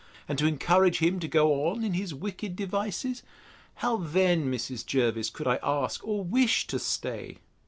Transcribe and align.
and 0.27 0.39
to 0.39 0.47
encourage 0.47 0.97
him 0.97 1.19
to 1.19 1.27
go 1.27 1.67
on 1.69 1.83
in 1.83 1.93
his 1.93 2.11
wicked 2.11 2.55
devices?—How 2.55 3.97
then, 3.97 4.51
Mrs. 4.51 4.83
Jervis, 4.83 5.29
could 5.29 5.47
I 5.47 5.59
ask 5.61 6.03
or 6.03 6.23
wish 6.23 6.65
to 6.73 6.79
stay? 6.79 7.37